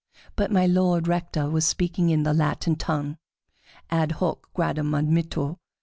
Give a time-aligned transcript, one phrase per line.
[0.35, 3.19] But My Lord Rector was speaking in the Latin tongue,
[3.91, 5.59] "_ad hoc gradum admitto